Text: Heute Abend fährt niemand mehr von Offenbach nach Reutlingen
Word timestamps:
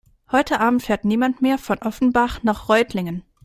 Heute 0.31 0.59
Abend 0.59 0.81
fährt 0.81 1.05
niemand 1.05 1.43
mehr 1.43 1.59
von 1.59 1.77
Offenbach 1.77 2.41
nach 2.41 2.69
Reutlingen 2.69 3.21